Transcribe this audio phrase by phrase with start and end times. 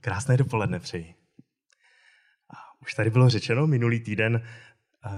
[0.00, 1.14] Krásné dopoledne přeji.
[2.82, 4.42] Už tady bylo řečeno, minulý týden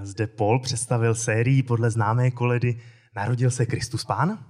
[0.03, 2.81] zde Paul představil sérii podle známé koledy
[3.15, 4.45] Narodil se Kristus Pán.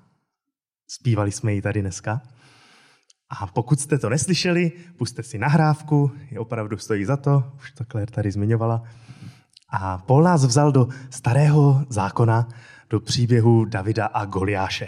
[0.87, 2.21] Zpívali jsme ji tady dneska.
[3.29, 7.85] A pokud jste to neslyšeli, puste si nahrávku, je opravdu stojí za to, už to
[7.85, 8.83] Claire tady zmiňovala.
[9.69, 12.47] A Paul nás vzal do starého zákona,
[12.89, 14.87] do příběhu Davida a Goliáše,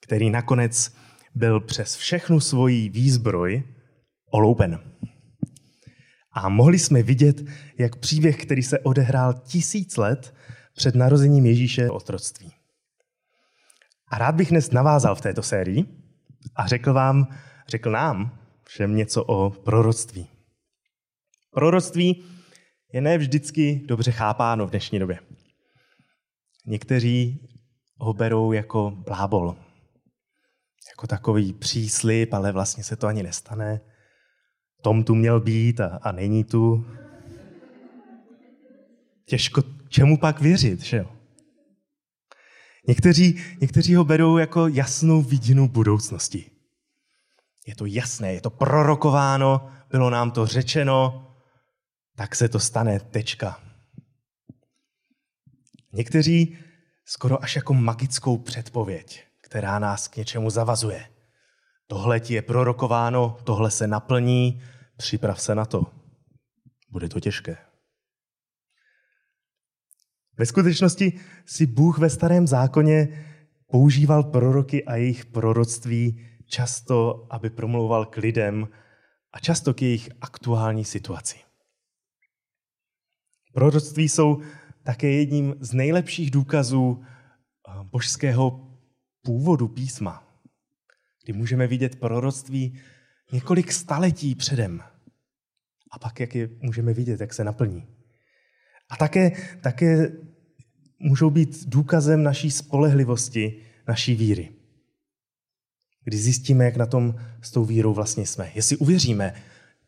[0.00, 0.94] který nakonec
[1.34, 3.62] byl přes všechnu svoji výzbroj
[4.30, 4.80] oloupen.
[6.32, 7.42] A mohli jsme vidět,
[7.78, 10.34] jak příběh, který se odehrál tisíc let
[10.74, 12.52] před narozením Ježíše otroctví.
[14.10, 15.84] A rád bych dnes navázal v této sérii
[16.56, 17.28] a řekl vám,
[17.68, 20.28] řekl nám všem něco o proroctví.
[21.50, 22.24] Proroctví
[22.92, 25.18] je ne vždycky dobře chápáno v dnešní době.
[26.66, 27.48] Někteří
[27.96, 29.56] ho berou jako blábol,
[30.92, 33.80] jako takový příslip, ale vlastně se to ani nestane.
[34.82, 36.86] Tom tu měl být a, a není tu.
[39.24, 41.12] Těžko čemu pak věřit, že jo?
[42.88, 46.50] Někteří, někteří ho berou jako jasnou vidinu budoucnosti.
[47.66, 51.28] Je to jasné, je to prorokováno, bylo nám to řečeno,
[52.16, 53.60] tak se to stane, tečka.
[55.92, 56.58] Někteří
[57.04, 61.17] skoro až jako magickou předpověď, která nás k něčemu zavazuje.
[61.90, 64.62] Tohle ti je prorokováno, tohle se naplní,
[64.96, 65.86] připrav se na to.
[66.90, 67.56] Bude to těžké.
[70.38, 73.24] Ve skutečnosti si Bůh ve starém zákoně
[73.66, 78.68] používal proroky a jejich proroctví často, aby promlouval k lidem
[79.32, 81.38] a často k jejich aktuální situaci.
[83.52, 84.40] Proroctví jsou
[84.82, 88.76] také jedním z nejlepších důkazů eh, božského
[89.22, 90.27] původu písma,
[91.28, 92.80] kdy můžeme vidět proroctví
[93.32, 94.82] několik staletí předem.
[95.90, 97.86] A pak, jak je můžeme vidět, jak se naplní.
[98.90, 100.12] A také, také
[100.98, 104.52] můžou být důkazem naší spolehlivosti, naší víry.
[106.04, 108.50] Kdy zjistíme, jak na tom s tou vírou vlastně jsme.
[108.54, 109.34] Jestli uvěříme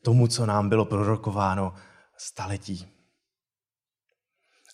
[0.02, 1.74] tomu, co nám bylo prorokováno
[2.16, 2.86] staletí.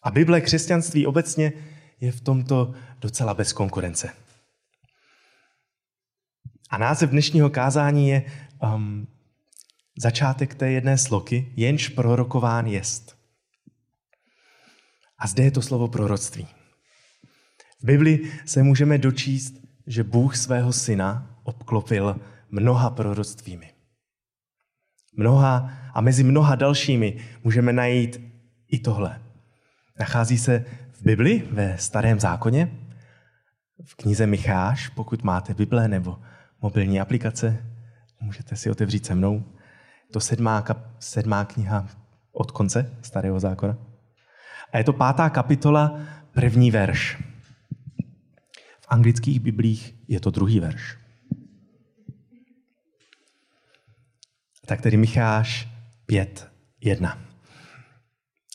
[0.02, 1.52] A Bible křesťanství obecně
[2.00, 4.25] je v tomto docela bez konkurence.
[6.70, 8.22] A název dnešního kázání je
[8.74, 9.06] um,
[9.98, 13.16] začátek té jedné sloky, jenž prorokován jest.
[15.18, 16.48] A zde je to slovo proroctví.
[17.82, 19.54] V Bibli se můžeme dočíst,
[19.86, 23.72] že Bůh svého syna obklopil mnoha proroctvími.
[25.16, 28.20] Mnoha a mezi mnoha dalšími můžeme najít
[28.68, 29.22] i tohle.
[29.98, 32.78] Nachází se v Bibli, ve Starém zákoně,
[33.84, 36.18] v knize Micháš, pokud máte Bible nebo
[36.62, 37.66] mobilní aplikace,
[38.20, 39.44] můžete si otevřít se mnou.
[40.12, 41.88] To sedmá, kap, sedmá kniha
[42.32, 43.78] od konce Starého zákona.
[44.72, 46.00] A je to pátá kapitola,
[46.32, 47.22] první verš.
[48.80, 50.98] V anglických biblích je to druhý verš.
[54.66, 55.68] Tak tedy Micháš
[56.06, 56.50] 5,
[56.80, 57.18] 1.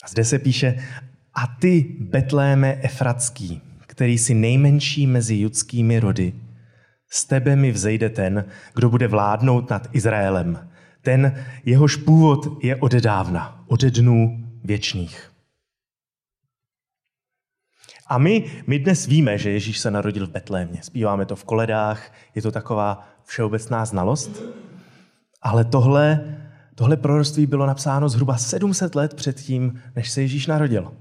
[0.04, 0.88] A zde se píše,
[1.34, 6.34] a ty, Betléme Efratský, který si nejmenší mezi judskými rody,
[7.14, 10.70] z tebe mi vzejde ten, kdo bude vládnout nad Izraelem.
[11.02, 15.32] Ten, jehož původ je odedávna, ode dnů věčných.
[18.08, 20.84] A my, my dnes víme, že Ježíš se narodil v Betlémě.
[20.84, 24.42] Zpíváme to v koledách, je to taková všeobecná znalost.
[25.42, 26.38] Ale tohle,
[26.76, 30.94] tohle proroctví bylo napsáno zhruba 700 let předtím, než se Ježíš narodil.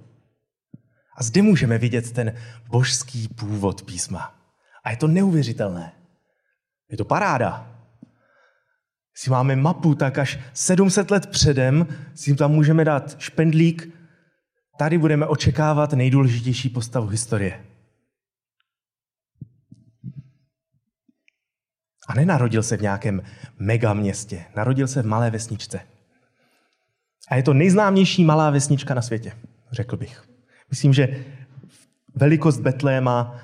[1.17, 2.33] A zde můžeme vidět ten
[2.69, 4.35] božský původ písma.
[4.85, 5.93] A je to neuvěřitelné.
[6.91, 7.67] Je to paráda.
[9.15, 13.89] Si máme mapu, tak až 700 let předem si tam můžeme dát špendlík.
[14.79, 17.65] Tady budeme očekávat nejdůležitější postavu historie.
[22.09, 23.23] A nenarodil se v nějakém
[23.59, 25.81] megaměstě, narodil se v malé vesničce.
[27.29, 29.33] A je to nejznámější malá vesnička na světě,
[29.73, 30.25] řekl bych.
[30.71, 31.25] Myslím, že
[32.15, 33.41] velikost Betléma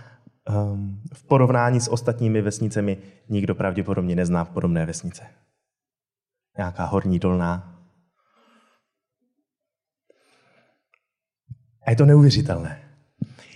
[1.14, 2.98] v porovnání s ostatními vesnicemi
[3.28, 5.26] nikdo pravděpodobně nezná podobné vesnice.
[6.58, 7.82] Nějaká horní dolná.
[11.86, 12.82] A je to neuvěřitelné.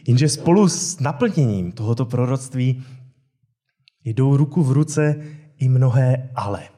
[0.08, 2.84] Jenže spolu s naplněním tohoto proroctví
[4.04, 5.16] jdou ruku v ruce
[5.56, 6.68] i mnohé ale.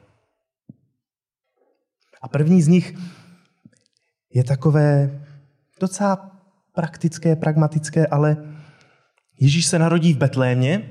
[2.21, 2.95] A první z nich
[4.33, 5.21] je takové
[5.79, 6.31] docela
[6.73, 8.52] praktické, pragmatické, ale
[9.39, 10.89] Ježíš se narodí v Betlémě,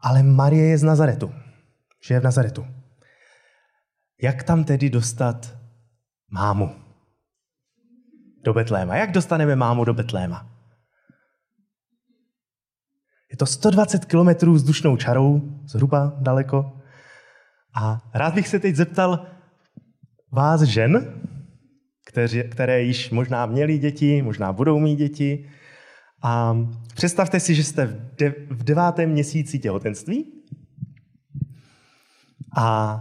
[0.00, 1.34] ale Marie je z Nazaretu.
[2.06, 2.66] Že je v Nazaretu.
[4.22, 5.58] Jak tam tedy dostat
[6.30, 6.70] mámu
[8.44, 8.96] do Betléma?
[8.96, 10.52] Jak dostaneme mámu do Betléma?
[13.30, 16.80] Je to 120 kilometrů vzdušnou čarou, zhruba daleko.
[17.74, 19.26] A rád bych se teď zeptal
[20.30, 21.22] vás žen,
[22.06, 25.50] které, které již možná měly děti, možná budou mít děti.
[26.22, 26.56] A
[26.94, 30.32] představte si, že jste v, de, v devátém měsíci těhotenství.
[32.56, 32.98] A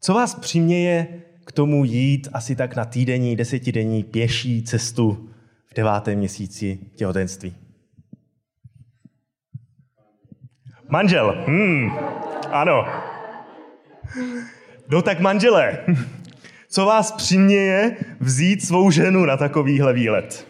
[0.00, 5.30] co vás přiměje k tomu jít asi tak na týdenní, desetidenní pěší cestu
[5.66, 7.56] v devátém měsíci těhotenství?
[10.88, 11.44] Manžel.
[11.46, 11.90] Hmm,
[12.50, 12.86] ano.
[14.88, 15.78] No tak manželé,
[16.68, 20.46] co vás přiměje vzít svou ženu na takovýhle výlet?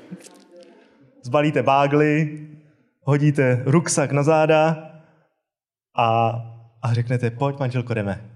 [1.27, 2.39] Zbalíte bágly,
[3.03, 4.91] hodíte ruksak na záda
[5.97, 6.31] a,
[6.83, 8.31] a řeknete, pojď manželko, jdeme.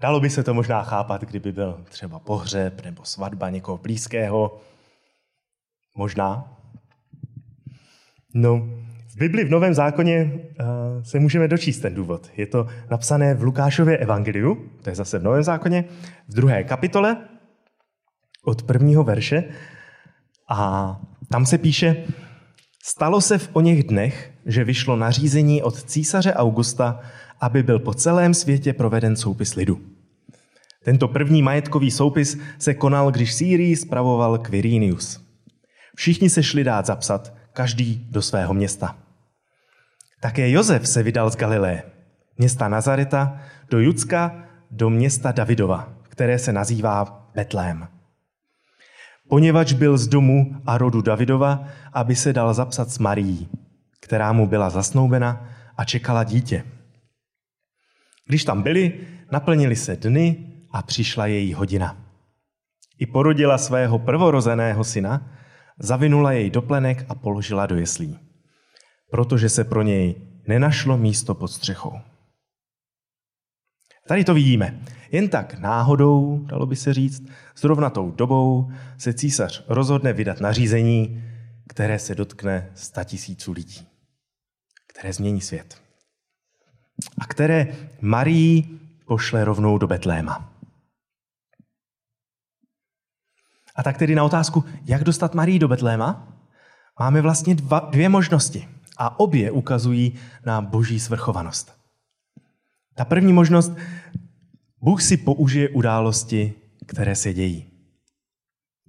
[0.00, 4.60] Dalo by se to možná chápat, kdyby byl třeba pohřeb nebo svatba někoho blízkého.
[5.96, 6.56] Možná.
[8.34, 8.56] No,
[9.08, 12.30] v Bibli v Novém zákoně uh, se můžeme dočíst ten důvod.
[12.36, 15.84] Je to napsané v Lukášově evangeliu, to je zase v Novém zákoně,
[16.28, 17.28] v druhé kapitole
[18.44, 19.44] od prvního verše.
[20.48, 21.96] A tam se píše,
[22.84, 27.00] stalo se v o něch dnech, že vyšlo nařízení od císaře Augusta,
[27.40, 29.80] aby byl po celém světě proveden soupis lidu.
[30.84, 35.24] Tento první majetkový soupis se konal, když Sýrii spravoval Quirinius.
[35.96, 38.96] Všichni se šli dát zapsat, každý do svého města.
[40.20, 41.82] Také Josef se vydal z Galileje,
[42.38, 47.93] města Nazareta, do Judska, do města Davidova, které se nazývá Betlém.
[49.28, 53.48] Poněvadž byl z domu a rodu Davidova, aby se dal zapsat s Marií,
[54.00, 56.64] která mu byla zasnoubena a čekala dítě.
[58.26, 59.00] Když tam byli,
[59.32, 60.36] naplnili se dny
[60.72, 61.96] a přišla její hodina.
[62.98, 65.30] I porodila svého prvorozeného syna,
[65.78, 68.18] zavinula jej do plenek a položila do jeslí
[69.14, 70.14] protože se pro něj
[70.48, 71.92] nenašlo místo pod střechou.
[74.08, 74.80] Tady to vidíme.
[75.12, 77.22] Jen tak náhodou, dalo by se říct,
[77.56, 81.24] zrovna tou dobou se císař rozhodne vydat nařízení,
[81.68, 83.86] které se dotkne sta tisíců lidí,
[84.88, 85.82] které změní svět.
[87.18, 90.52] A které Marii pošle rovnou do Betléma.
[93.76, 96.28] A tak tedy na otázku, jak dostat Marii do Betléma,
[97.00, 98.68] máme vlastně dva, dvě možnosti.
[98.96, 100.14] A obě ukazují
[100.46, 101.83] na boží svrchovanost.
[102.94, 103.72] Ta první možnost,
[104.80, 106.54] Bůh si použije události,
[106.86, 107.70] které se dějí.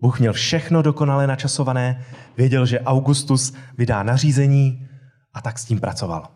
[0.01, 2.05] Bůh měl všechno dokonale načasované,
[2.37, 4.87] věděl, že Augustus vydá nařízení
[5.33, 6.27] a tak s tím pracoval.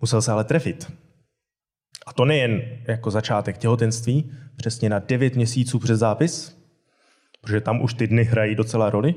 [0.00, 0.92] Musel se ale trefit.
[2.06, 6.58] A to nejen jako začátek těhotenství, přesně na 9 měsíců před zápis,
[7.40, 9.14] protože tam už ty dny hrají docela roli,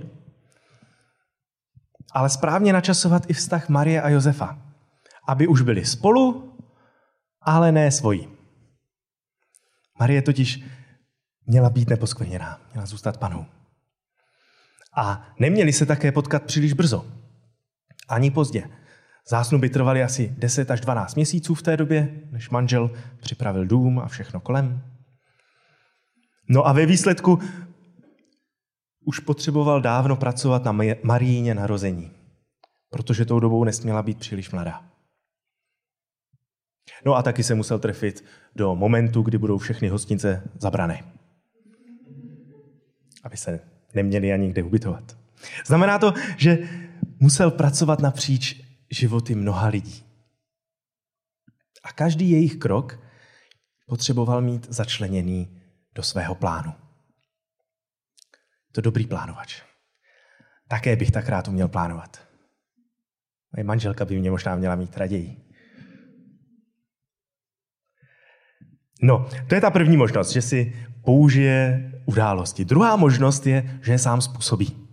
[2.11, 4.61] ale správně načasovat i vztah Marie a Josefa,
[5.27, 6.53] aby už byli spolu,
[7.47, 8.27] ale ne svoji.
[9.99, 10.63] Marie totiž
[11.45, 13.45] měla být neposkvrněná, měla zůstat panou.
[14.95, 17.05] A neměli se také potkat příliš brzo,
[18.09, 18.69] ani pozdě.
[19.29, 24.07] Zásnuby trvaly asi 10 až 12 měsíců v té době, než manžel připravil dům a
[24.07, 24.81] všechno kolem.
[26.49, 27.39] No a ve výsledku
[29.05, 32.11] už potřeboval dávno pracovat na Maríně narození,
[32.89, 34.96] protože tou dobou nesměla být příliš mladá.
[37.05, 38.25] No a taky se musel trefit
[38.55, 41.03] do momentu, kdy budou všechny hostince zabrané.
[43.23, 43.59] Aby se
[43.93, 45.17] neměli ani kde ubytovat.
[45.65, 46.57] Znamená to, že
[47.19, 50.03] musel pracovat napříč životy mnoha lidí.
[51.83, 52.99] A každý jejich krok
[53.87, 55.61] potřeboval mít začleněný
[55.95, 56.73] do svého plánu
[58.77, 59.61] to dobrý plánovač.
[60.67, 62.27] Také bych tak rád uměl plánovat.
[63.55, 65.46] Moje manželka by mě možná měla mít raději.
[69.01, 70.75] No, to je ta první možnost, že si
[71.05, 72.65] použije události.
[72.65, 74.87] Druhá možnost je, že je sám způsobí.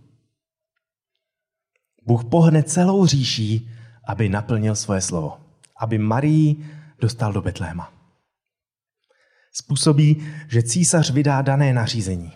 [2.05, 3.71] Bůh pohne celou říší,
[4.07, 5.39] aby naplnil svoje slovo.
[5.79, 6.65] Aby Marii
[6.99, 7.93] dostal do Betléma.
[9.51, 12.31] Způsobí, že císař vydá dané nařízení.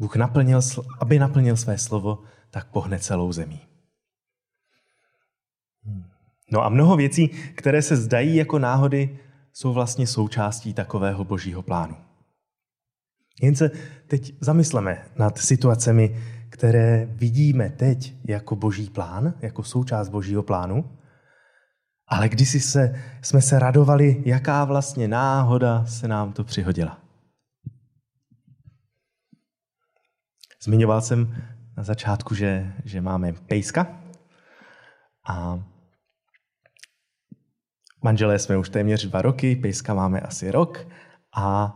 [0.00, 0.60] Bůh naplnil,
[1.00, 3.67] aby naplnil své slovo, tak pohne celou zemí.
[6.50, 9.18] No a mnoho věcí, které se zdají jako náhody,
[9.52, 11.96] jsou vlastně součástí takového božího plánu.
[13.42, 13.70] Jen se
[14.06, 16.16] teď zamysleme nad situacemi,
[16.50, 20.98] které vidíme teď jako boží plán, jako součást božího plánu,
[22.06, 26.98] ale kdysi se, jsme se radovali, jaká vlastně náhoda se nám to přihodila.
[30.62, 31.36] Zmiňoval jsem
[31.76, 34.00] na začátku, že, že máme pejska
[35.28, 35.62] a
[38.02, 40.88] manželé jsme už téměř dva roky, pejska máme asi rok
[41.36, 41.74] a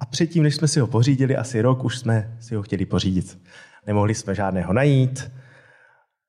[0.00, 3.38] a předtím, než jsme si ho pořídili, asi rok, už jsme si ho chtěli pořídit.
[3.86, 5.32] Nemohli jsme žádného najít.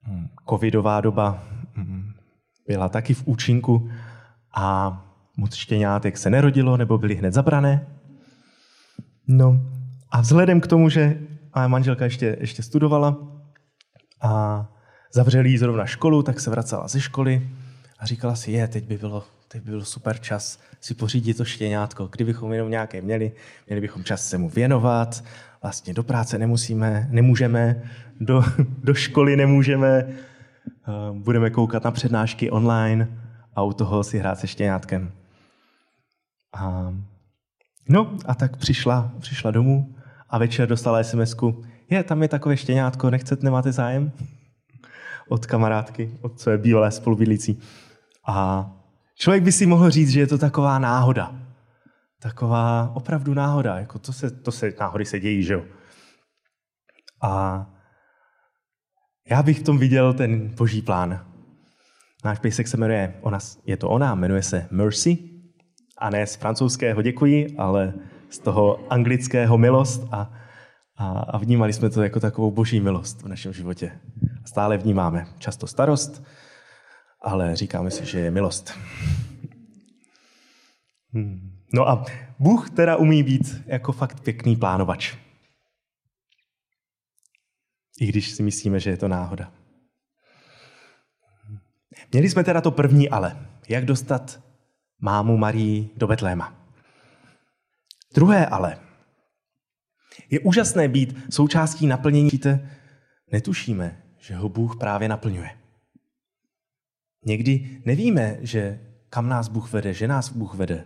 [0.01, 2.11] Hmm, covidová doba hmm,
[2.67, 3.89] byla taky v účinku
[4.55, 4.97] a
[5.37, 7.87] moc štěňátek se nerodilo nebo byly hned zabrané.
[9.27, 9.61] No
[10.11, 11.19] a vzhledem k tomu, že
[11.53, 13.17] a manželka ještě, ještě studovala
[14.21, 14.65] a
[15.13, 17.49] zavřeli jí zrovna školu, tak se vracela ze školy
[17.99, 21.45] a říkala si, je, teď by bylo teď by byl super čas si pořídit to
[21.45, 22.07] štěňátko.
[22.11, 23.31] Kdybychom jenom nějaké měli,
[23.67, 25.23] měli bychom čas se mu věnovat,
[25.61, 27.83] vlastně do práce nemusíme, nemůžeme,
[28.19, 28.43] do,
[28.83, 30.13] do školy nemůžeme, eh,
[31.11, 33.07] budeme koukat na přednášky online
[33.55, 35.11] a u toho si hrát se štěňátkem.
[36.53, 36.93] A,
[37.89, 39.95] no a tak přišla, přišla domů
[40.29, 41.35] a večer dostala sms
[41.89, 44.11] je, tam je takové štěňátko, nechcete, nemáte zájem?
[45.29, 47.59] Od kamarádky, od své bývalé spolubydlící.
[48.29, 48.69] A
[49.19, 51.35] Člověk by si mohl říct, že je to taková náhoda.
[52.21, 53.79] Taková opravdu náhoda.
[53.79, 55.63] Jako to, se, to se, náhody se dějí, že jo?
[57.21, 57.65] A
[59.29, 61.25] já bych v tom viděl ten boží plán.
[62.25, 65.17] Náš pejsek se jmenuje, ona, je to ona, jmenuje se Mercy.
[65.97, 67.93] A ne z francouzského děkuji, ale
[68.29, 70.07] z toho anglického milost.
[70.11, 70.31] A,
[70.97, 73.91] a, a vnímali jsme to jako takovou boží milost v našem životě.
[74.43, 76.23] A stále vnímáme často starost,
[77.21, 78.73] ale říkáme si, že je milost.
[81.13, 81.59] Hmm.
[81.73, 82.05] No a
[82.39, 85.15] Bůh teda umí být jako fakt pěkný plánovač.
[88.01, 89.51] I když si myslíme, že je to náhoda.
[92.11, 93.47] Měli jsme teda to první ale.
[93.69, 94.43] Jak dostat
[94.99, 96.55] mámu Marii do Betléma.
[98.15, 98.79] Druhé ale.
[100.29, 102.29] Je úžasné být součástí naplnění.
[103.31, 105.58] Netušíme, že ho Bůh právě naplňuje.
[107.25, 110.85] Někdy nevíme, že kam nás Bůh vede, že nás Bůh vede.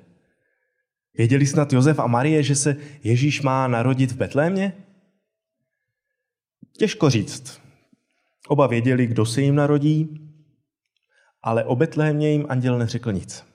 [1.18, 4.74] Věděli snad Josef a Marie, že se Ježíš má narodit v Betlémě?
[6.78, 7.62] Těžko říct.
[8.48, 10.30] Oba věděli, kdo se jim narodí,
[11.42, 13.46] ale o Betlémě jim anděl neřekl nic.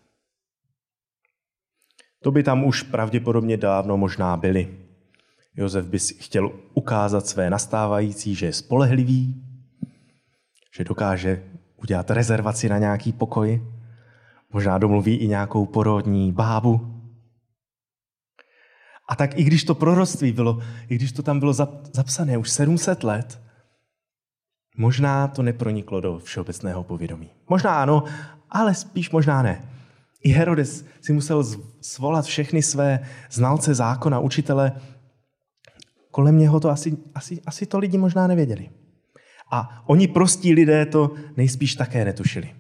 [2.22, 4.78] To by tam už pravděpodobně dávno možná byli.
[5.54, 9.44] Josef by si chtěl ukázat své nastávající, že je spolehlivý,
[10.76, 11.47] že dokáže
[11.82, 13.62] udělat rezervaci na nějaký pokoj,
[14.52, 16.94] možná domluví i nějakou porodní bábu.
[19.08, 20.58] A tak i když to proroctví bylo,
[20.88, 21.52] i když to tam bylo
[21.92, 23.40] zapsané už 700 let,
[24.76, 27.30] možná to neproniklo do všeobecného povědomí.
[27.48, 28.04] Možná ano,
[28.50, 29.68] ale spíš možná ne.
[30.22, 31.44] I Herodes si musel
[31.80, 34.72] svolat všechny své znalce zákona, učitele.
[36.10, 38.70] Kolem něho to asi, asi, asi to lidi možná nevěděli.
[39.50, 42.54] A oni prostí lidé to nejspíš také netušili.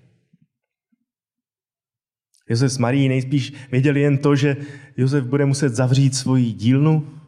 [2.48, 4.56] Josef s Marí nejspíš věděli jen to, že
[4.96, 7.20] Josef bude muset zavřít svoji dílnu,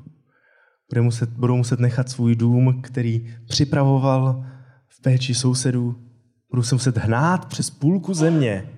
[0.90, 4.46] bude muset, budou muset nechat svůj dům, který připravoval
[4.88, 6.10] v péči sousedů,
[6.50, 8.70] budou se muset hnát přes půlku země,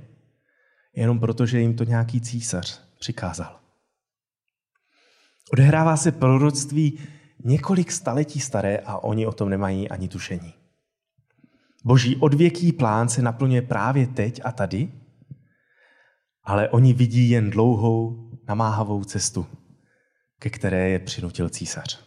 [0.97, 3.61] jenom proto, že jim to nějaký císař přikázal.
[5.53, 6.99] Odehrává se proroctví
[7.45, 10.62] několik staletí staré a oni o tom nemají ani tušení.
[11.85, 14.93] Boží odvěký plán se naplňuje právě teď a tady,
[16.45, 19.47] ale oni vidí jen dlouhou, namáhavou cestu,
[20.39, 22.05] ke které je přinutil císař.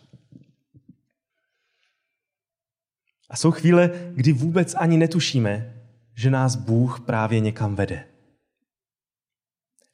[3.29, 5.83] A jsou chvíle, kdy vůbec ani netušíme,
[6.15, 8.07] že nás Bůh právě někam vede.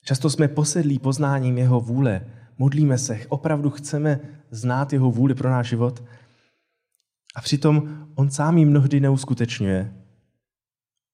[0.03, 2.25] Často jsme posedlí poznáním jeho vůle,
[2.57, 4.19] modlíme se, opravdu chceme
[4.51, 6.03] znát jeho vůli pro náš život–
[7.35, 9.93] a přitom on sám ji mnohdy neuskutečňuje.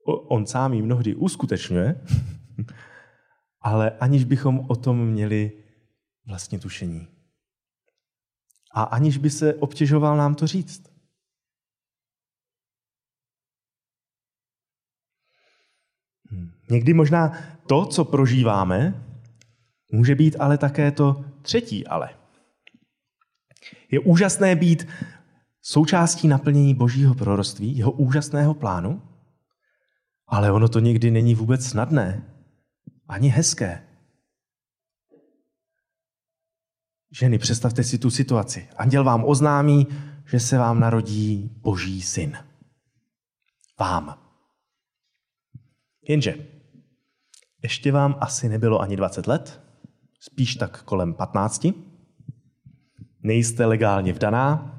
[0.06, 2.02] On sám ji mnohdy uskutečňuje,
[3.62, 5.64] ale aniž bychom o tom měli
[6.28, 7.08] vlastně tušení.
[8.74, 10.84] A aniž by se obtěžoval nám to říct.
[16.32, 16.52] Hm.
[16.70, 17.32] Někdy možná
[17.68, 19.04] to, co prožíváme,
[19.92, 22.10] může být ale také to třetí ale.
[23.92, 24.88] Je úžasné být
[25.70, 29.02] součástí naplnění božího proroctví, jeho úžasného plánu,
[30.28, 32.24] ale ono to někdy není vůbec snadné,
[33.08, 33.84] ani hezké.
[37.12, 38.70] Ženy, představte si tu situaci.
[38.78, 39.88] Anděl vám oznámí,
[40.26, 42.38] že se vám narodí boží syn.
[43.80, 44.20] Vám.
[46.10, 46.48] Jenže
[47.64, 49.62] ještě vám asi nebylo ani 20 let,
[50.20, 51.68] spíš tak kolem 15.
[53.24, 54.77] Nejste legálně vdaná.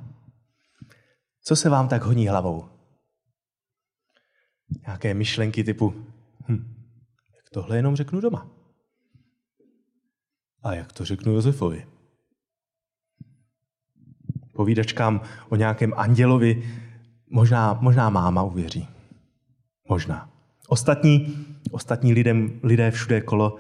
[1.49, 2.69] Co se vám tak honí hlavou?
[4.87, 5.95] Nějaké myšlenky typu,
[6.49, 6.75] hm,
[7.37, 8.51] jak tohle jenom řeknu doma.
[10.63, 11.87] A jak to řeknu Josefovi?
[14.53, 16.81] Povídačkám o nějakém andělovi
[17.31, 18.89] možná, možná máma uvěří.
[19.89, 20.31] Možná.
[20.69, 23.57] Ostatní, ostatní lidem, lidé všude kolo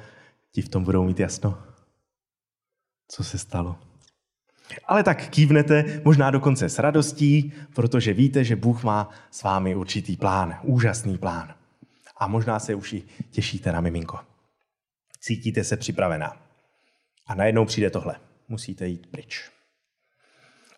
[0.52, 1.58] ti v tom budou mít jasno.
[3.08, 3.87] Co se stalo?
[4.84, 10.16] Ale tak kývnete, možná dokonce s radostí, protože víte, že Bůh má s vámi určitý
[10.16, 11.54] plán, úžasný plán.
[12.16, 14.18] A možná se už i těšíte na miminko.
[15.20, 16.36] Cítíte se připravená.
[17.26, 18.16] A najednou přijde tohle.
[18.48, 19.50] Musíte jít pryč.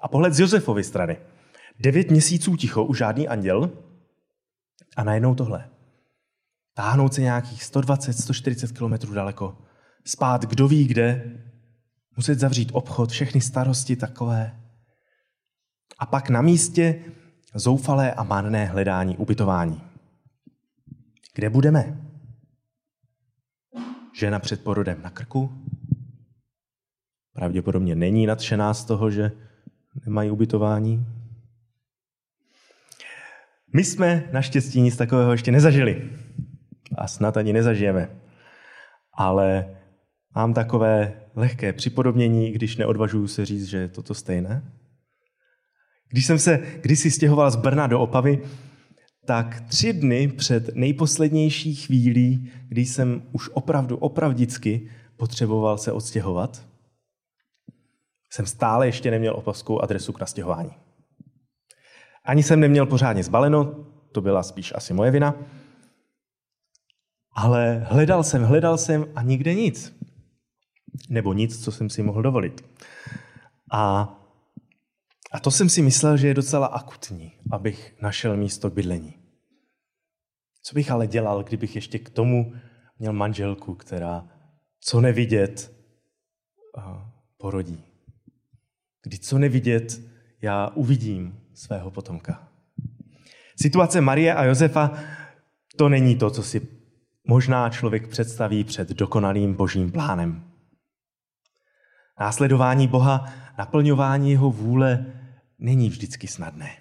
[0.01, 1.17] A pohled z Josefovy strany.
[1.79, 3.71] Devět měsíců ticho, už žádný anděl.
[4.97, 5.71] A najednou tohle.
[6.75, 9.59] Táhnout se nějakých 120-140 kilometrů daleko.
[10.05, 11.41] Spát kdo ví kde.
[12.17, 14.61] Muset zavřít obchod, všechny starosti takové.
[15.99, 17.05] A pak na místě
[17.55, 19.83] zoufalé a manné hledání ubytování.
[21.35, 22.01] Kde budeme?
[24.19, 25.65] Žena před porodem na krku?
[27.33, 29.33] Pravděpodobně není nadšená z toho, že
[30.07, 31.07] nemají ubytování.
[33.73, 36.11] My jsme naštěstí nic takového ještě nezažili.
[36.99, 38.21] A snad ani nezažijeme.
[39.13, 39.77] Ale
[40.35, 44.73] mám takové lehké připodobnění, když neodvažuju se říct, že je to to stejné.
[46.09, 48.43] Když jsem se kdysi stěhoval z Brna do Opavy,
[49.25, 56.67] tak tři dny před nejposlednější chvílí, kdy jsem už opravdu opravdicky potřeboval se odstěhovat,
[58.31, 60.71] jsem stále ještě neměl opavskou adresu k nastěhování.
[62.25, 65.35] Ani jsem neměl pořádně zbaleno, to byla spíš asi moje vina,
[67.33, 70.00] ale hledal jsem, hledal jsem a nikde nic.
[71.09, 72.65] Nebo nic, co jsem si mohl dovolit.
[73.73, 74.15] A,
[75.33, 79.15] a to jsem si myslel, že je docela akutní, abych našel místo k bydlení.
[80.63, 82.55] Co bych ale dělal, kdybych ještě k tomu
[82.99, 84.29] měl manželku, která
[84.81, 85.73] co nevidět
[87.37, 87.85] porodí?
[89.03, 90.01] Kdy co nevidět,
[90.43, 92.49] já uvidím svého potomka.
[93.57, 94.99] Situace Marie a Josefa
[95.77, 96.69] to není to, co si
[97.27, 100.50] možná člověk představí před dokonalým božím plánem.
[102.21, 105.07] Následování Boha, naplňování jeho vůle
[105.59, 106.77] není vždycky snadné.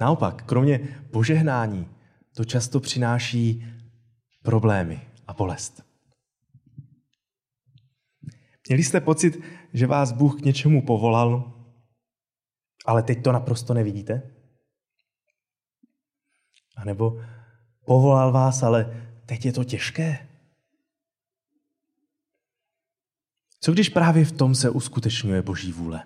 [0.00, 0.78] Naopak, kromě
[1.12, 1.88] požehnání,
[2.36, 3.66] to často přináší
[4.42, 5.82] problémy a bolest.
[8.68, 9.40] Měli jste pocit,
[9.72, 11.52] že vás Bůh k něčemu povolal,
[12.86, 14.22] ale teď to naprosto nevidíte?
[16.76, 17.22] A nebo
[17.86, 20.28] povolal vás, ale teď je to těžké?
[23.66, 26.02] Co když právě v tom se uskutečňuje Boží vůle?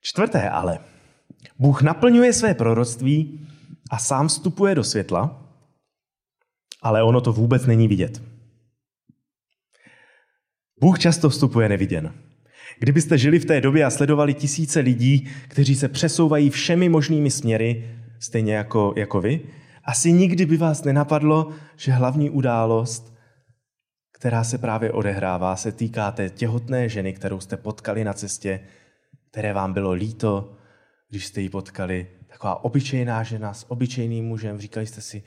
[0.00, 0.78] Čtvrté ale.
[1.58, 3.48] Bůh naplňuje své proroctví
[3.90, 5.52] a sám vstupuje do světla,
[6.82, 8.22] ale ono to vůbec není vidět.
[10.80, 12.14] Bůh často vstupuje neviděn.
[12.78, 17.98] Kdybyste žili v té době a sledovali tisíce lidí, kteří se přesouvají všemi možnými směry,
[18.18, 19.40] stejně jako, jako vy,
[19.84, 23.12] asi nikdy by vás nenapadlo, že hlavní událost,
[24.12, 28.60] která se právě odehrává, se týká té těhotné ženy, kterou jste potkali na cestě,
[29.30, 30.56] které vám bylo líto,
[31.08, 32.10] když jste ji potkali.
[32.28, 34.60] Taková obyčejná žena s obyčejným mužem.
[34.60, 35.22] Říkali jste si,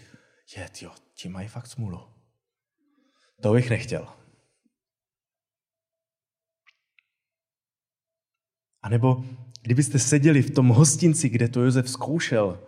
[0.57, 1.99] je, jo, ti mají fakt smůlu.
[3.41, 4.07] To bych nechtěl.
[8.81, 9.23] A nebo
[9.61, 12.59] kdybyste seděli v tom hostinci, kde to Josef zkoušel,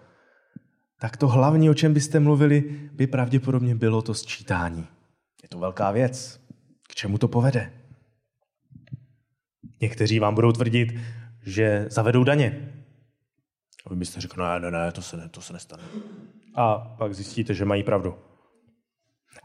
[1.00, 4.88] tak to hlavní, o čem byste mluvili, by pravděpodobně bylo to sčítání.
[5.44, 6.40] Je to velká věc.
[6.90, 7.74] K čemu to povede?
[9.82, 10.94] Někteří vám budou tvrdit,
[11.46, 12.74] že zavedou daně.
[13.86, 15.84] A vy byste řekli, ne, ne, ne, to se, ne, to se nestane.
[16.56, 18.16] A pak zjistíte, že mají pravdu.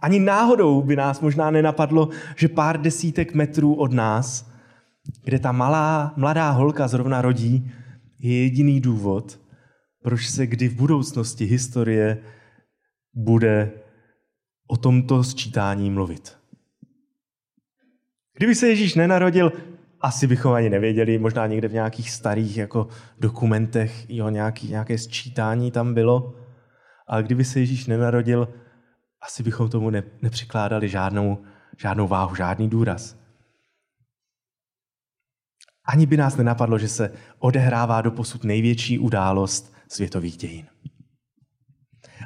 [0.02, 4.52] Ani náhodou by nás možná nenapadlo, že pár desítek metrů od nás
[5.24, 7.72] kde ta malá, mladá holka zrovna rodí,
[8.18, 9.40] je jediný důvod,
[10.02, 12.18] proč se kdy v budoucnosti historie
[13.14, 13.70] bude
[14.66, 16.38] o tomto sčítání mluvit.
[18.36, 19.52] Kdyby se Ježíš nenarodil,
[20.00, 22.88] asi bychom ani nevěděli, možná někde v nějakých starých jako
[23.18, 26.34] dokumentech jo, nějaký, nějaké sčítání tam bylo,
[27.06, 28.48] ale kdyby se Ježíš nenarodil,
[29.22, 31.44] asi bychom tomu ne, nepřikládali žádnou,
[31.78, 33.16] žádnou váhu, žádný důraz.
[35.84, 40.66] Ani by nás nenapadlo, že se odehrává doposud největší událost světových dějin.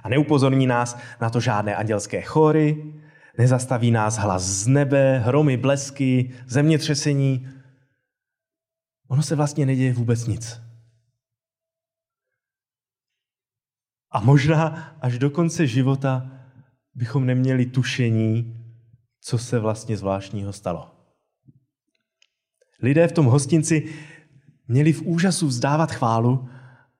[0.02, 2.94] A neupozorní nás na to žádné andělské chory,
[3.38, 7.48] nezastaví nás hlas z nebe, hromy, blesky, zemětřesení.
[9.09, 10.61] Ono se vlastně neděje vůbec nic.
[14.11, 14.66] A možná
[15.00, 16.31] až do konce života
[16.94, 18.62] bychom neměli tušení,
[19.20, 20.90] co se vlastně zvláštního stalo.
[22.83, 23.94] Lidé v tom hostinci
[24.68, 26.48] měli v úžasu vzdávat chválu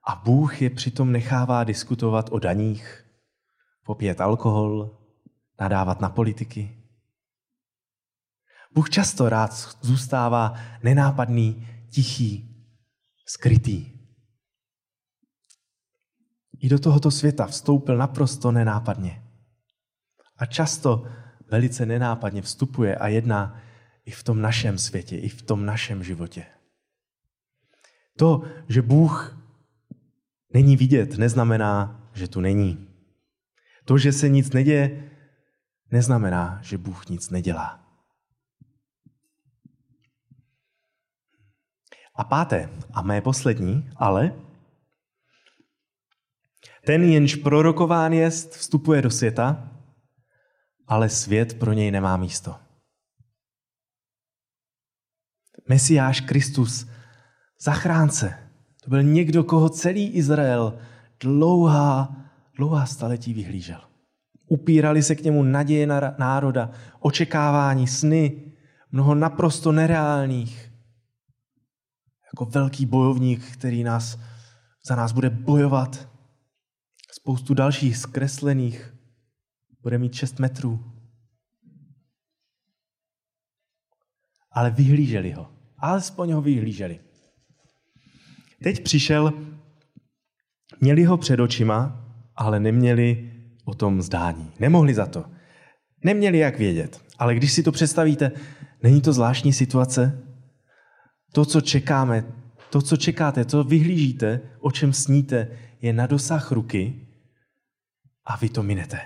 [0.06, 3.04] a Bůh je přitom nechává diskutovat o daních,
[3.82, 4.98] popíjet alkohol,
[5.60, 6.82] nadávat na politiky.
[8.74, 12.56] Bůh často rád zůstává nenápadný, tichý,
[13.26, 13.92] skrytý.
[16.58, 19.22] I do tohoto světa vstoupil naprosto nenápadně.
[20.36, 21.06] A často
[21.50, 23.60] velice nenápadně vstupuje a jedná
[24.04, 26.46] i v tom našem světě, i v tom našem životě.
[28.16, 29.45] To, že Bůh
[30.56, 32.88] není vidět, neznamená, že tu není.
[33.84, 35.10] To, že se nic neděje,
[35.92, 37.84] neznamená, že Bůh nic nedělá.
[42.14, 44.32] A páté, a mé poslední, ale
[46.86, 49.70] ten, jenž prorokován jest, vstupuje do světa,
[50.86, 52.56] ale svět pro něj nemá místo.
[55.68, 56.88] Mesiáš Kristus,
[57.60, 58.45] zachránce,
[58.87, 60.79] to byl někdo, koho celý Izrael
[61.20, 62.16] dlouhá,
[62.57, 63.81] dlouhá staletí vyhlížel.
[64.46, 66.70] Upírali se k němu naděje na národa,
[67.01, 68.53] očekávání, sny,
[68.92, 70.72] mnoho naprosto nereálních.
[72.35, 74.18] Jako velký bojovník, který nás,
[74.88, 76.09] za nás bude bojovat.
[77.12, 78.94] Spoustu dalších zkreslených.
[79.83, 80.92] Bude mít 6 metrů.
[84.51, 85.53] Ale vyhlíželi ho.
[85.79, 87.05] Alespoň ho vyhlíželi.
[88.62, 89.32] Teď přišel,
[90.80, 92.04] měli ho před očima,
[92.36, 93.32] ale neměli
[93.64, 94.52] o tom zdání.
[94.60, 95.24] Nemohli za to.
[96.04, 97.00] Neměli jak vědět.
[97.18, 98.32] Ale když si to představíte,
[98.82, 100.22] není to zvláštní situace?
[101.32, 102.24] To, co čekáme,
[102.70, 105.48] to, co čekáte, co vyhlížíte, o čem sníte,
[105.82, 107.06] je na dosah ruky
[108.24, 109.00] a vy to minete.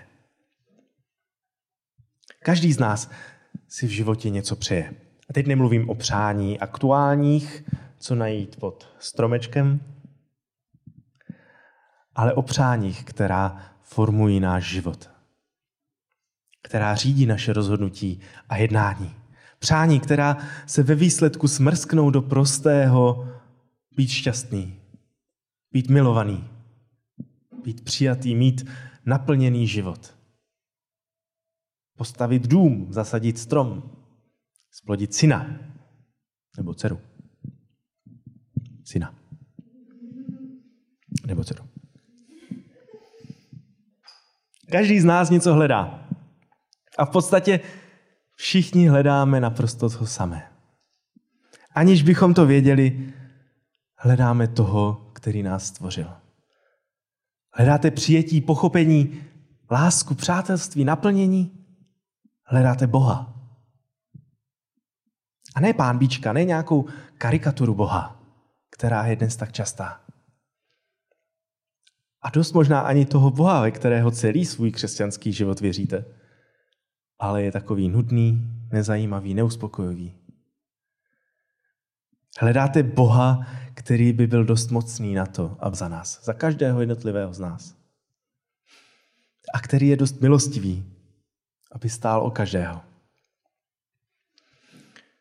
[2.42, 3.10] Každý z nás
[3.68, 4.94] si v životě něco přeje.
[5.30, 7.64] A teď nemluvím o přání aktuálních,
[8.00, 9.80] co najít pod stromečkem,
[12.14, 15.10] ale o přáních, která formují náš život,
[16.62, 19.14] která řídí naše rozhodnutí a jednání.
[19.58, 20.36] Přání, která
[20.66, 23.28] se ve výsledku smrsknou do prostého
[23.96, 24.80] být šťastný,
[25.72, 26.50] být milovaný,
[27.64, 28.68] být přijatý, mít
[29.06, 30.14] naplněný život.
[31.96, 33.96] Postavit dům, zasadit strom,
[34.70, 35.58] splodit syna
[36.56, 37.09] nebo dceru.
[38.90, 39.14] Syna.
[41.26, 41.64] Nebo dceru.
[44.72, 46.08] Každý z nás něco hledá.
[46.98, 47.60] A v podstatě
[48.36, 50.52] všichni hledáme naprosto to samé.
[51.74, 53.14] Aniž bychom to věděli,
[53.96, 56.10] hledáme toho, který nás stvořil.
[57.54, 59.22] Hledáte přijetí, pochopení,
[59.70, 61.66] lásku, přátelství, naplnění?
[62.44, 63.34] Hledáte Boha.
[65.54, 68.19] A ne pán Bíčka, ne nějakou karikaturu Boha,
[68.80, 70.00] která je dnes tak častá.
[72.22, 76.04] A dost možná ani toho Boha, ve kterého celý svůj křesťanský život věříte.
[77.18, 78.40] Ale je takový nudný,
[78.72, 80.14] nezajímavý, neuspokojivý.
[82.38, 87.34] Hledáte Boha, který by byl dost mocný na to, aby za nás, za každého jednotlivého
[87.34, 87.74] z nás.
[89.54, 90.84] A který je dost milostivý,
[91.72, 92.89] aby stál o každého.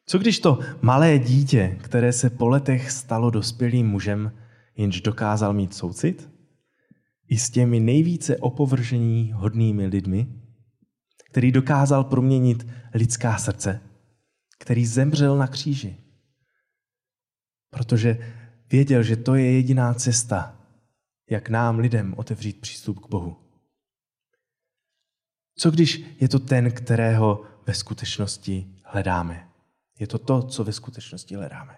[0.10, 4.32] Co když to malé dítě, které se po letech stalo dospělým mužem,
[4.76, 6.30] jenž dokázal mít soucit?
[7.30, 10.28] i s těmi nejvíce opovržení hodnými lidmi,
[11.30, 13.82] který dokázal proměnit lidská srdce,
[14.60, 15.98] který zemřel na kříži.
[17.70, 18.34] Protože
[18.72, 20.60] věděl, že to je jediná cesta,
[21.30, 23.38] jak nám lidem otevřít přístup k Bohu.
[25.56, 29.49] Co když je to ten, kterého ve skutečnosti hledáme?
[30.00, 31.78] Je to to, co ve skutečnosti hledáme.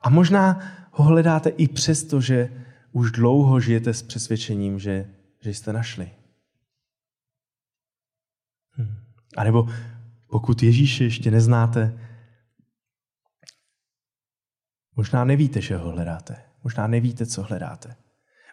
[0.00, 0.60] A možná
[0.92, 6.10] ho hledáte i přesto, že už dlouho žijete s přesvědčením, že, že jste našli.
[8.70, 8.96] Hmm.
[9.36, 9.68] A nebo
[10.30, 11.98] pokud Ježíše ještě neznáte,
[14.96, 16.44] možná nevíte, že ho hledáte.
[16.64, 17.96] Možná nevíte, co hledáte.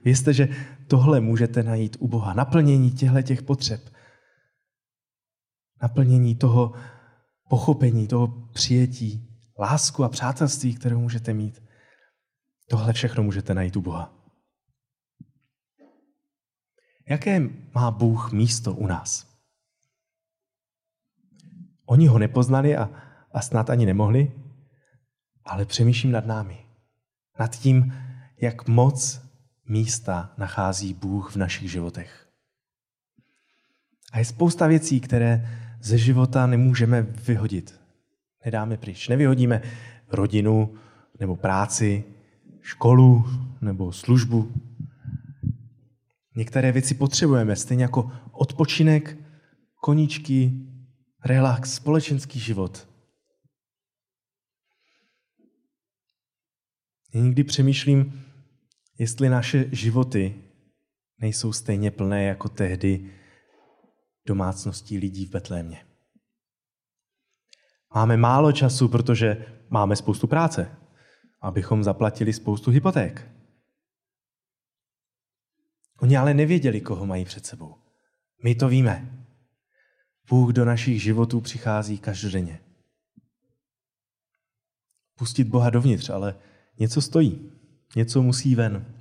[0.04, 0.48] Vězte, že
[0.88, 2.34] tohle můžete najít u Boha.
[2.34, 3.94] Naplnění těchto těch potřeb.
[5.82, 6.74] Naplnění toho
[7.52, 9.28] pochopení, toho přijetí,
[9.60, 11.64] lásku a přátelství, kterou můžete mít.
[12.70, 14.14] Tohle všechno můžete najít u Boha.
[17.10, 19.28] Jaké má Bůh místo u nás?
[21.86, 22.90] Oni ho nepoznali a,
[23.32, 24.32] a snad ani nemohli,
[25.46, 26.66] ale přemýšlím nad námi.
[27.40, 27.94] Nad tím,
[28.42, 29.22] jak moc
[29.66, 32.28] místa nachází Bůh v našich životech.
[34.12, 37.82] A je spousta věcí, které ze života nemůžeme vyhodit.
[38.46, 39.08] Nedáme pryč.
[39.08, 39.62] Nevyhodíme
[40.08, 40.74] rodinu
[41.20, 42.04] nebo práci,
[42.62, 43.26] školu
[43.62, 44.52] nebo službu.
[46.36, 49.18] Některé věci potřebujeme, stejně jako odpočinek,
[49.76, 50.54] koníčky,
[51.26, 52.88] relax, společenský život.
[57.14, 58.24] Já někdy přemýšlím,
[59.00, 60.36] jestli naše životy
[61.20, 63.12] nejsou stejně plné jako tehdy
[64.26, 65.86] domácností lidí v Betlémě.
[67.96, 70.78] Máme málo času, protože máme spoustu práce,
[71.42, 73.28] abychom zaplatili spoustu hypoték.
[76.00, 77.76] Oni ale nevěděli, koho mají před sebou.
[78.44, 79.26] My to víme.
[80.30, 82.60] Bůh do našich životů přichází každodenně.
[85.18, 86.40] Pustit Boha dovnitř, ale
[86.80, 87.52] něco stojí,
[87.96, 88.96] něco musí ven.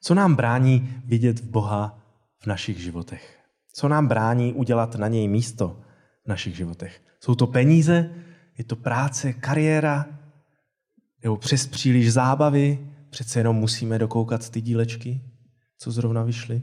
[0.00, 2.05] Co nám brání vidět v Boha
[2.38, 3.38] v našich životech?
[3.72, 5.82] Co nám brání udělat na něj místo
[6.24, 7.02] v našich životech?
[7.20, 8.14] Jsou to peníze?
[8.58, 10.06] Je to práce, kariéra?
[11.22, 12.92] Nebo přes příliš zábavy?
[13.10, 15.20] Přece jenom musíme dokoukat ty dílečky,
[15.78, 16.62] co zrovna vyšly?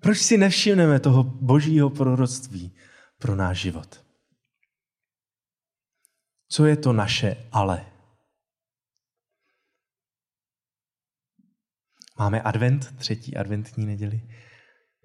[0.00, 2.74] Proč si nevšimneme toho božího proroctví
[3.18, 4.04] pro náš život?
[6.48, 7.95] Co je to naše ale?
[12.18, 14.20] Máme advent, třetí adventní neděli.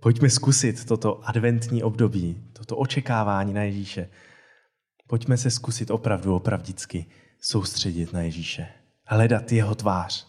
[0.01, 4.09] Pojďme zkusit toto adventní období, toto očekávání na Ježíše.
[5.07, 7.05] Pojďme se zkusit opravdu, opravdicky
[7.41, 8.67] soustředit na Ježíše.
[9.05, 10.27] Hledat jeho tvář.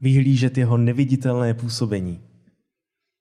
[0.00, 2.20] Vyhlížet jeho neviditelné působení.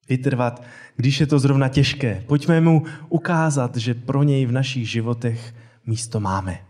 [0.09, 0.63] Vytrvat,
[0.95, 2.23] když je to zrovna těžké.
[2.27, 5.55] Pojďme mu ukázat, že pro něj v našich životech
[5.85, 6.65] místo máme.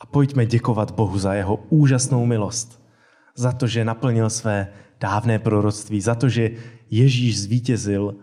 [0.00, 2.79] A pojďme děkovat Bohu za jeho úžasnou milost
[3.40, 6.50] za to, že naplnil své dávné proroctví, za to, že
[6.90, 8.16] Ježíš zvítězil,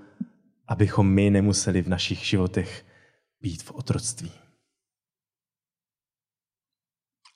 [0.68, 2.86] abychom my nemuseli v našich životech
[3.42, 4.32] být v otroctví.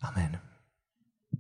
[0.02, 0.51] Amen.